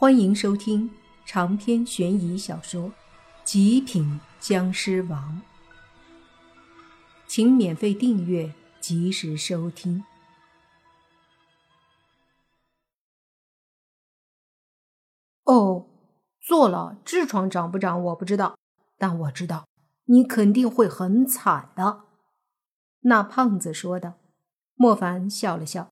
[0.00, 0.88] 欢迎收听
[1.26, 2.82] 长篇悬疑小说
[3.42, 5.42] 《极品僵尸王》，
[7.26, 10.04] 请免费订阅，及时收听。
[15.42, 15.88] 哦，
[16.40, 18.56] 做了痔疮长不长我不知道，
[18.98, 19.66] 但我知道
[20.04, 22.04] 你肯定会很惨的。
[23.00, 24.14] 那胖子说道。
[24.76, 25.90] 莫凡笑了笑。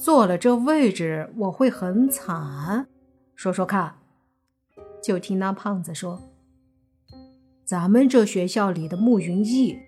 [0.00, 2.86] 坐了这位置，我会很惨。
[3.34, 3.96] 说说看。
[5.02, 6.22] 就听那胖子说
[7.66, 9.78] ：“咱们这学校里的慕云逸，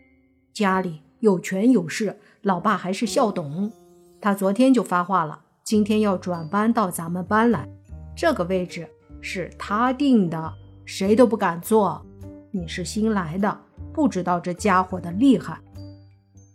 [0.53, 3.73] 家里有权有势，老爸还是校董。
[4.21, 7.67] 他昨天就发话了，今天要转班到咱们班来。
[8.15, 8.87] 这个位置
[9.23, 10.53] 是他定的，
[10.85, 12.05] 谁都不敢坐。
[12.51, 13.61] 你是新来的，
[13.95, 15.59] 不知道这家伙的厉害。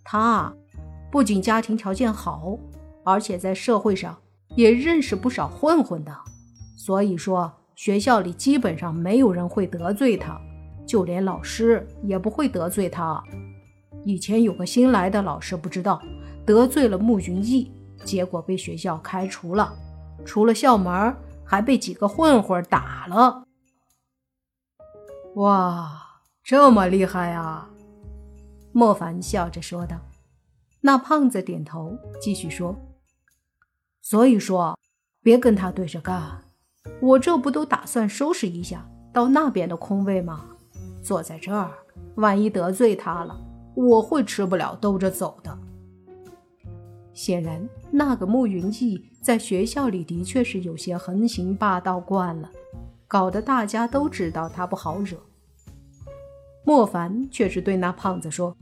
[0.04, 0.54] 他
[1.12, 2.56] 不仅家庭条件好。”
[3.08, 4.18] 而且在社会上
[4.58, 6.14] 也认识不少混混的，
[6.76, 10.38] 所以说学校里基本上没有人会得罪他，
[10.86, 13.24] 就连老师也不会得罪他。
[14.04, 16.02] 以前有个新来的老师不知道
[16.46, 17.72] 得罪了慕云逸，
[18.04, 19.74] 结果被学校开除了，
[20.26, 21.16] 出了校门
[21.46, 23.46] 还被几个混混打了。
[25.36, 27.70] 哇，这么厉害啊！
[28.74, 29.96] 莫凡笑着说道。
[30.82, 32.76] 那胖子点头，继续说。
[34.10, 34.80] 所以说，
[35.22, 36.40] 别跟他对着干。
[37.02, 40.46] 我这不都打算收拾一下到那边的空位吗？
[41.04, 41.74] 坐在这儿，
[42.16, 43.38] 万一得罪他了，
[43.76, 45.60] 我会吃不了兜着走的。
[47.14, 52.50] 显然，那个慕云逸在学校里的确是有些横行霸道惯了，
[53.10, 55.18] 搞得大家都知道他不好惹。
[56.64, 58.56] 莫凡却是对那胖子说：“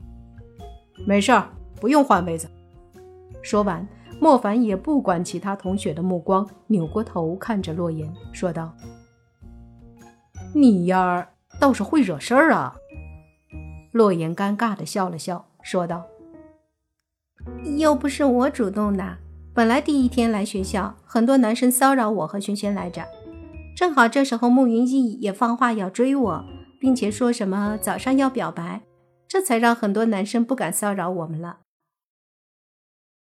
[1.06, 1.48] 没事儿，
[1.80, 2.48] 不用换位子。”
[3.44, 3.86] 说完。
[4.20, 8.74] 莫凡也不管其他同学的目光，扭过头看着洛言，说道
[10.54, 11.28] ：“你呀，
[11.60, 12.74] 倒是会惹事儿啊。”
[13.92, 16.04] 洛言尴尬的笑了笑，说道
[17.78, 19.18] ：“又不是我主动的，
[19.54, 23.06] 本来第一天来学校，很多男生骚扰我和萱萱来着，
[23.76, 26.44] 正好这时候慕云逸也放话要追我，
[26.80, 28.80] 并且说什么早上要表白，
[29.28, 31.58] 这才让很多男生不敢骚扰我们了。”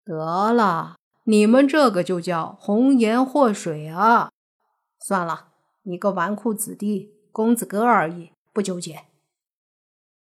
[0.03, 4.31] 得了，你们这个就叫红颜祸水啊！
[4.99, 5.49] 算了，
[5.83, 9.05] 你个纨绔子弟、公子哥而已，不纠结。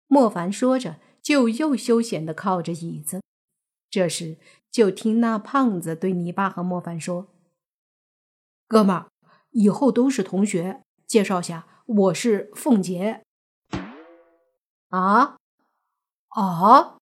[0.06, 3.22] 莫凡说着，就又休闲的靠着椅子。
[3.90, 4.36] 这时，
[4.70, 7.28] 就听那胖子对泥巴和莫凡说
[8.68, 9.08] ：“哥们儿，
[9.50, 13.22] 以后都是同学，介绍下，我是凤姐。”
[14.88, 15.36] 啊
[16.28, 16.96] 啊！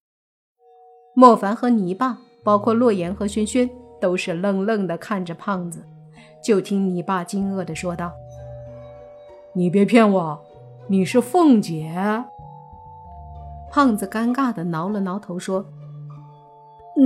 [1.15, 2.19] 莫凡和泥巴。
[2.43, 3.69] 包括洛言和轩轩
[4.01, 5.85] 都是愣愣的看着胖子，
[6.43, 8.13] 就听你爸惊愕的说道
[9.53, 10.41] ：“你别骗我，
[10.89, 12.25] 你是凤姐。”
[13.71, 15.65] 胖子尴尬的挠了挠头说：“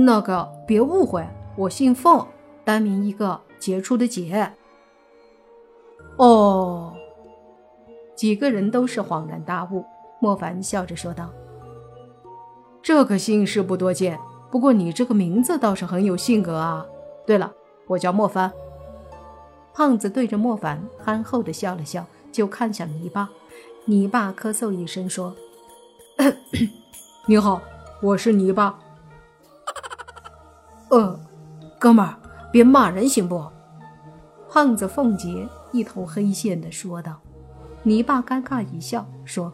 [0.05, 1.23] 那个别误会，
[1.55, 2.25] 我姓凤，
[2.63, 4.51] 单名一个杰出的杰。”
[6.17, 6.93] 哦，
[8.15, 9.85] 几个人都是恍然大悟。
[10.19, 11.29] 莫凡笑着说道
[12.81, 14.17] ：“这个姓氏不多见。”
[14.55, 16.85] 不过你这个名字倒是很有性格啊！
[17.27, 17.51] 对了，
[17.87, 18.49] 我叫莫凡。
[19.73, 23.29] 胖子对着莫凡憨厚的笑了笑，就看向泥巴。
[23.83, 25.35] 泥巴咳嗽一声说
[27.27, 27.61] ：“你好，
[28.01, 28.79] 我是泥巴。”
[30.87, 31.19] 呃，
[31.77, 32.15] 哥们儿，
[32.49, 33.45] 别骂人行不？
[34.49, 37.19] 胖子凤杰一头黑线的说道。
[37.83, 39.51] 泥巴尴尬一笑说：“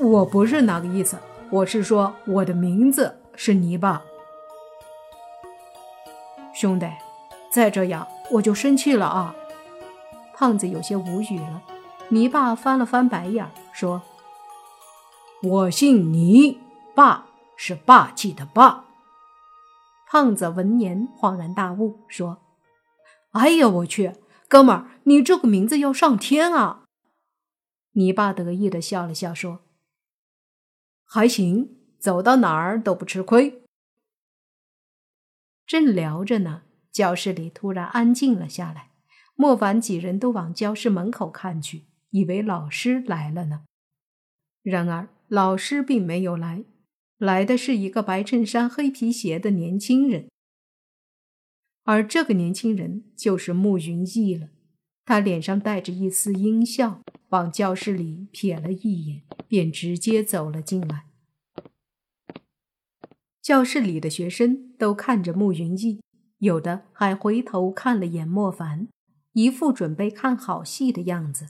[0.00, 1.18] 我不是那个意思，
[1.50, 4.02] 我是说我的名字。”是泥巴，
[6.52, 6.90] 兄弟，
[7.52, 9.32] 再这样我就生气了啊！
[10.34, 11.62] 胖子有些无语了。
[12.08, 14.02] 泥巴翻了翻白眼，说
[15.44, 16.58] ：“我姓泥，
[16.96, 18.86] 霸是霸气的霸。”
[20.10, 22.38] 胖子闻言恍然大悟，说
[23.30, 24.14] ：“哎呀，我去，
[24.48, 26.82] 哥们儿，你这个名字要上天啊！”
[27.94, 29.60] 泥巴得意的笑了笑，说
[31.06, 33.62] ：“还行。”走到哪儿都不吃亏。
[35.66, 38.90] 正聊着呢，教室里突然安静了下来。
[39.40, 43.62] 莫凡几人都往教室门口看去，以为老师来了呢。
[44.62, 46.64] 然而老师并没有来，
[47.18, 50.28] 来的是一个白衬衫、黑皮鞋的年轻人。
[51.84, 54.48] 而这个年轻人就是慕云逸了。
[55.04, 61.07] 他脸上带着一丝阴笑，往教室里瞥了一眼，便直接走了进来。
[63.48, 66.02] 教室里的学生都看着慕云逸，
[66.40, 68.88] 有的还回头看了眼莫凡，
[69.32, 71.46] 一副准备看好戏的样子。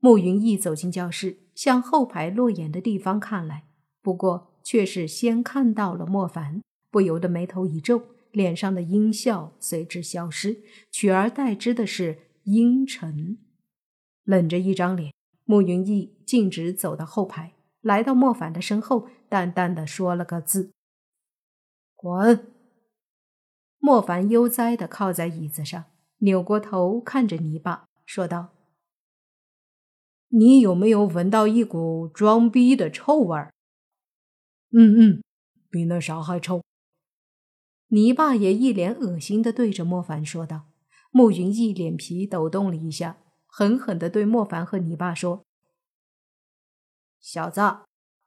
[0.00, 3.68] 慕云逸走进教室，向后排落眼的地方看来，
[4.02, 6.60] 不过却是先看到了莫凡，
[6.90, 10.56] 不由得眉头一皱，脸上的阴笑随之消失，
[10.90, 13.38] 取而代之的是阴沉。
[14.24, 15.14] 冷着一张脸，
[15.44, 20.72] 慕云逸径直走到后排，来到莫凡的身后，淡淡的说了个字
[22.06, 22.52] ：“滚。”
[23.78, 25.84] 莫凡悠哉的靠在椅子上，
[26.18, 28.52] 扭过头看着泥巴，说道。
[30.28, 33.52] 你有没有闻到一股装逼的臭味儿？
[34.70, 35.22] 嗯嗯，
[35.70, 36.62] 比那啥还臭。
[37.88, 40.66] 泥巴也一脸恶心的对着莫凡说道。
[41.12, 45.44] 慕云逸脸皮抖动了一下，狠狠的对莫凡和泥巴说
[47.20, 47.60] ：“小子，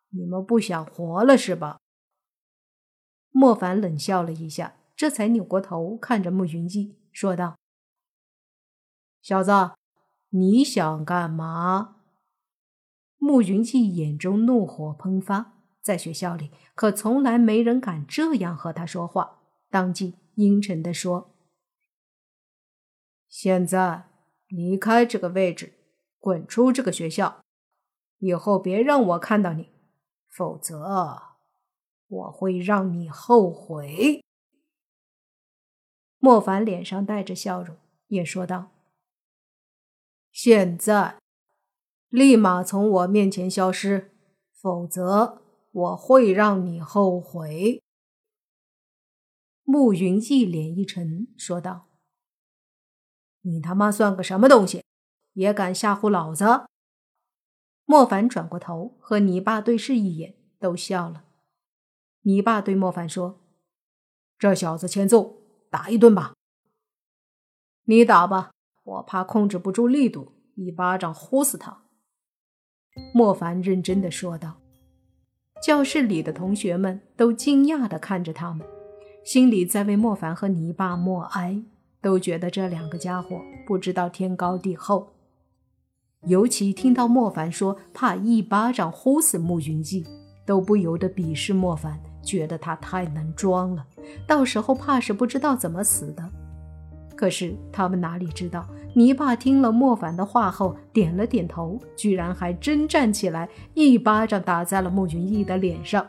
[0.10, 1.80] 你们不想活了是吧？”
[3.32, 7.58] 莫凡冷笑了一下，这才扭过头看着慕云逸说道
[9.22, 9.52] ：“小子。”
[10.32, 12.04] 你想干嘛？
[13.18, 19.40] 慕云逸眼中怒火喷发，在学校里可从来没人敢这样和他说话，
[19.72, 21.36] 当即阴沉的说
[23.28, 24.04] ：“现在
[24.48, 25.74] 离开这个位置，
[26.20, 27.44] 滚出这个学校，
[28.20, 29.70] 以后别让我看到你，
[30.28, 30.84] 否则
[32.10, 34.22] 我会让你后悔。”
[36.20, 37.78] 莫凡脸上带着笑容，
[38.08, 38.72] 也说道。
[40.34, 41.18] 现在，
[42.10, 44.12] 立马从我面前消失，
[44.52, 45.42] 否则
[45.72, 47.82] 我会让你后悔。”
[49.64, 51.88] 慕云一脸一沉，说道
[53.42, 54.84] ：“你他妈算个什么东西，
[55.34, 56.66] 也敢吓唬老子？”
[57.86, 61.29] 莫凡转过头和你爸对视一眼，都笑了。
[62.24, 63.40] 你爸对莫凡说
[64.38, 65.38] ：“这小子欠揍，
[65.70, 66.34] 打一顿吧。”
[67.86, 68.52] 你打吧。
[68.84, 71.84] 我怕控制不住力度，一巴掌呼死他。”
[73.14, 74.60] 莫凡认真的说道。
[75.62, 78.66] 教室里的同学们都惊讶的看着他们，
[79.26, 81.62] 心里在为莫凡和泥巴默哀，
[82.02, 85.16] 都觉得这两个家伙不知道天高地厚。
[86.24, 90.06] 尤其听到莫凡说怕一巴掌呼死慕云逸，
[90.46, 93.84] 都不由得鄙视莫凡，觉得他太能装了，
[94.28, 96.24] 到时候怕是不知道怎么死的。
[97.16, 106.06] 可是他们哪里知道，泥巴听了莫凡的话后点了点头，居然还真站起来，一巴掌打在了慕云逸的脸上。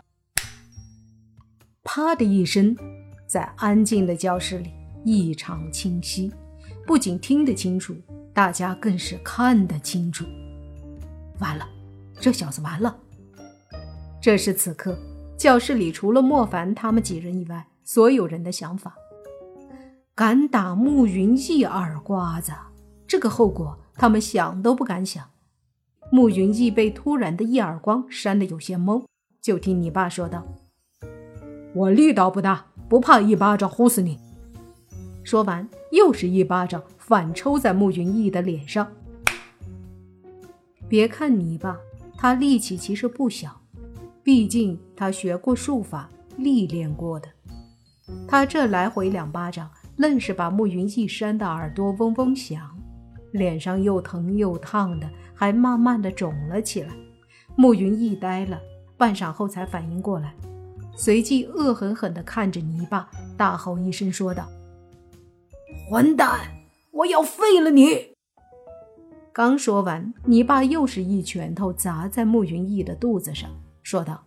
[1.83, 2.77] 啪的一声，
[3.27, 4.71] 在安静的教室里
[5.05, 6.31] 异常清晰，
[6.87, 7.97] 不仅听得清楚，
[8.35, 10.27] 大家更是看得清楚。
[11.39, 11.67] 完了，
[12.21, 12.95] 这小子完了！
[14.21, 14.97] 这是此刻
[15.41, 18.95] 教室里除了莫凡他们几人以外，所有人的想法。
[20.15, 22.53] 敢打慕云逸耳刮子，
[23.07, 25.31] 这个后果他们想都不敢想。
[26.13, 29.03] 慕云逸被突然的一耳光扇得有些懵，
[29.41, 30.47] 就听你爸说道
[31.73, 34.19] ：“我力道不大，不怕一巴掌呼死你。”
[35.25, 38.87] 说完，又是一巴掌反抽在慕云逸的脸上。
[40.87, 41.79] 别看你爸，
[42.19, 43.60] 他力气其实不小，
[44.23, 47.29] 毕竟他学过术法，历练过的。
[48.27, 49.71] 他这来回两巴掌。
[49.97, 52.75] 愣是把慕云逸扇的耳朵嗡嗡响，
[53.33, 56.89] 脸上又疼又烫的，还慢慢的肿了起来。
[57.55, 58.59] 慕云逸呆了，
[58.97, 60.35] 半晌后才反应过来，
[60.97, 64.49] 随即恶狠狠地看着泥巴，大吼一声说道
[65.91, 66.41] ：“混蛋，
[66.93, 68.15] 我要废了你！”
[69.35, 73.51] 刚说完，泥巴又是一拳头砸在慕云逸的肚子上，
[73.83, 74.27] 说道：“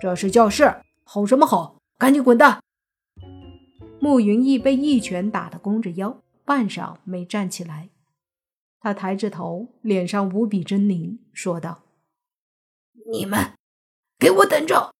[0.00, 1.78] 这是教室，吼什么吼？
[1.98, 2.62] 赶紧滚蛋！”
[4.00, 7.90] 慕云逸被一拳打得弓着腰，半晌没站起来。
[8.80, 11.82] 他抬着头，脸上无比狰狞，说道
[13.10, 13.54] ：“你们，
[14.18, 14.94] 给我等着！”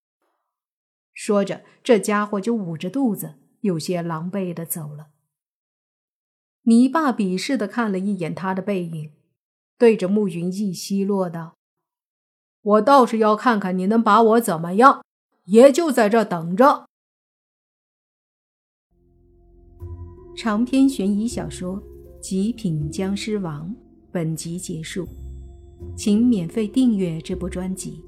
[1.15, 5.09] 说着，这家伙就捂着肚子，有些狼狈的走了。
[6.63, 9.13] 泥巴鄙视的看了一眼他的背影，
[9.79, 11.56] 对着慕云逸奚落道
[12.67, 15.05] ：“我倒是要看看你能把我怎么样，
[15.45, 16.87] 也就在这等着。”
[20.37, 21.81] 长篇悬疑小说
[22.21, 23.71] 《极品僵尸王》
[24.11, 25.07] 本集结束，
[25.97, 28.05] 请免费订阅这部专辑，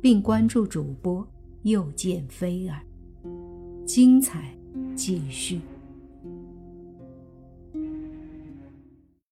[0.00, 1.24] 并关注主播
[1.62, 2.82] 又见菲儿，
[3.86, 4.52] 精彩
[4.96, 5.60] 继续。